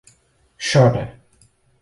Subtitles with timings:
[0.69, 1.05] Chora